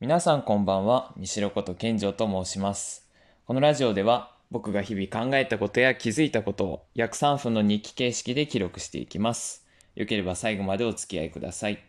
[0.00, 3.06] 皆さんこんばんは、西ろこと健城と申します。
[3.44, 9.66] このラジオでは僕が日々考えたことや気づいたことを約3分の日記形式で記録していきます。
[9.96, 11.84] よければ最後までお付き合いください。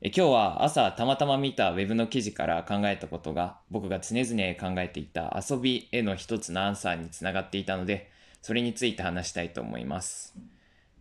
[0.00, 8.10] え今日は朝たまたま見たウェブの記事から考えたことが僕が常々考えていた遊びへの一つのアンサーにつながっていたので、
[8.40, 10.34] それについて話したいと思います。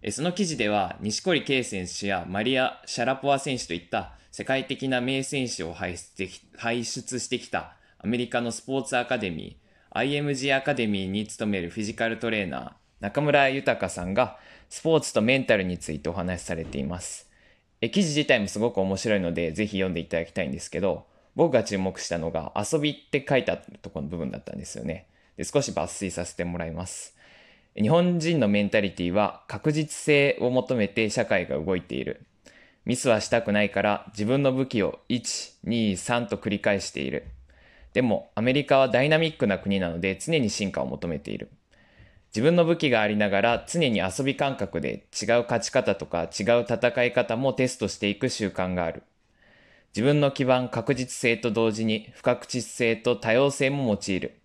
[0.09, 14.37] その記事では、錦織圭選手やマリア・シャラポワ選手といった世界的な名選手を輩出してき輩出してきたアメリカのスポーツアカデミー、IMG アカデミーに勤めるフィジカルトレーナー、中村豊さんが
[14.69, 17.29] スポーツとメンタルについてお話しされています。
[17.81, 21.05] え記事自体もすごく面白いので、ぜひ読んでいただきたいんですけど、
[21.35, 25.07] 僕が注目したのが遊びって書いてあるとこの部分だったんですよね。
[25.37, 27.15] で少し抜粋させてもらいます。
[27.79, 32.25] 日本人のメンタリティは確実性を求めて社会が動いている。
[32.83, 37.27] ミスはしたくないから自分の武器を1、2、3と繰り返している。
[37.93, 41.49] でもアメリカはダイナミックな国なので常に進化を求めている。
[42.35, 49.03] 自分の武器がありながら常に遊び感覚で違う勝ち方とか違う戦い方もテストしていく習慣がある。
[49.95, 54.40] 自分の基盤確実性と同時に不確実性と多様性も用いる。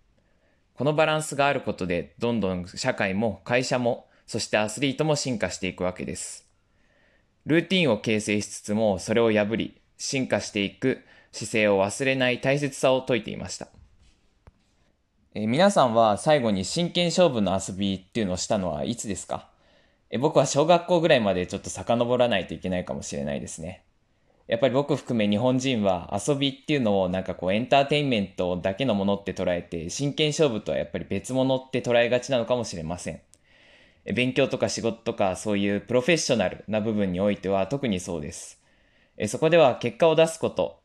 [0.77, 6.47] このバランスがあることで、どんどん社会も会社も、そしてアスリートも進化していくわけです。
[7.47, 13.69] ルーティンを形成しつつも、それを破り、進化していく姿勢を忘れない大切さを説いていました。
[15.33, 19.49] え皆さんは最後に真剣勝負の遊びっていうのをしたのはいつですか？
[20.11, 23.83] え僕は小学校ぐらいまでちょっと遡らないといけないかもしれないですね。
[24.47, 33.21] やっぱり僕含め日本人は遊びっていうのをなんかこうエンターテインメントだけのものって捉えて真剣勝負とはやっぱり別物って捉えがちなのかもしれません。
[34.13, 38.61] 勉強とか仕事とかそういうプロフェッショナルな部分においては特にそうです。
[39.27, 40.79] そこでは結果を出すこと、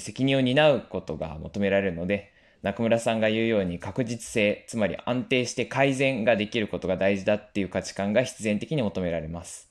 [0.00, 9.70] 責任を担うことが求められるので、中村さんが言うように確実性、つまり安定して改善ができることが大事だっていう価値観が必然的に求められます。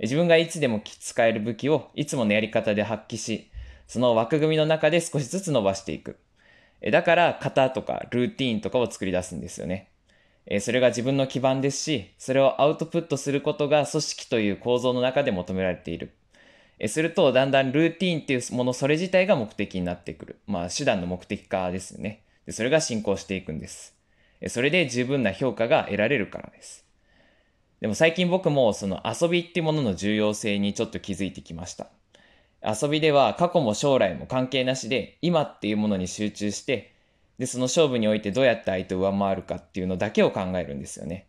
[0.00, 3.50] 自分がいつでも使える武器をいつものやり方で発揮し、
[3.86, 6.18] その枠組みの中で少しずつ伸ばしていく。
[6.90, 9.90] だから型とかルーティーンとかを作り出すんですよね。
[10.60, 16.12] それが自分の基盤ですし、それをアウトプットすることが組織という構造の中で求められている。
[16.88, 20.38] すると、だんだんルーティーンっていうものそれ自体が目的になってくる。
[20.46, 22.22] まあ、手段の目的化ですよね。
[22.46, 23.94] でそれが進行していくんです。
[24.48, 26.86] それで十分な評価が得られるからです。
[27.80, 31.86] でも最近僕もその遊びっていうものの重要性にちょっと気づいてきました。
[32.62, 36.94] 遊びでは過去も将来も関係なしで今っていうものに集中して
[37.38, 41.26] でその勝負においてどうやって相手を上回るかっていうのだけを考えるんですよね。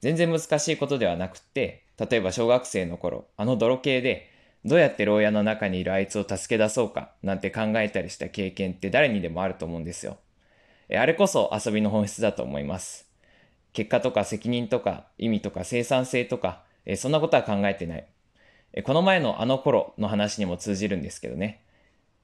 [0.00, 4.30] 全然難しいことではなくって例えば小学生の頃あの泥系で
[4.64, 10.18] どうやって牢屋の中にいるあいつを助け出そうかなんて考えたりした経験って誰にでもあると思うんですよ。
[10.94, 13.11] あれこそ遊びの本質だと思います。
[13.72, 18.06] 結果とか責任とか意味とか生産性とか、えそんなことは考えてない。
[18.72, 21.62] えこの前のあの頃の話にも通じるんですけどね。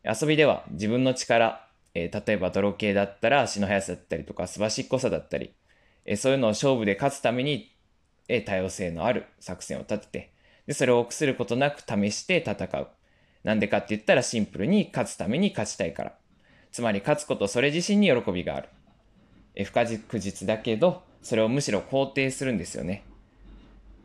[0.04, 5.52] 遊びでは自分の力、え例えば泥系だったら足の速さだったりとかすばしっこさだったり、
[6.04, 7.74] えそういうのを勝負で勝つために、
[8.28, 10.32] え多様性のある作戦を立てて、
[10.66, 12.88] でそれを臆することなく試して戦う。
[13.42, 16.12] なんでかって言ったらシンプルに勝つために勝ちたいから。
[16.70, 18.68] つまり勝つことそれ自身に喜びがある。
[19.54, 23.04] え不確実だけど、それをむしろ肯定するんですよね。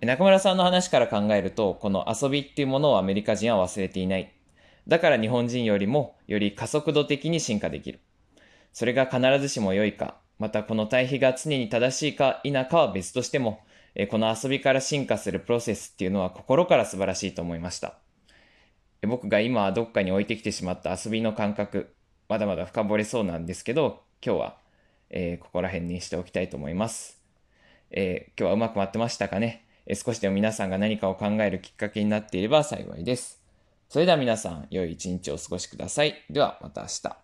[0.02, 4.34] 中村さんの話から考えると、この遊びっていうものをアメリカ人は忘れていない。
[4.88, 8.02] だから日本人よりもより加速度的に進化できる。
[8.74, 13.62] それが必ずしも良いか、またこの対比が常に正しいか否かは別としても、
[14.10, 18.00] この遊びから進化するプロセスっていうのは心から素晴らしいと思いました。
[19.08, 21.96] 僕が今どっかに置いてきてしまった遊びの感覚、
[22.28, 24.58] まだまだ深掘れそうなんですけど、今日は
[25.16, 27.22] えーここら辺にしておきたいと思います。
[27.92, 33.42] えー今日はうまく待ってましたかね、えー少しでも皆さんが何かを考えるきっかけになっていれば幸いです。
[33.90, 36.16] それでは皆さん、良い一日をお過ごしください。
[36.30, 37.23] ではまた明日。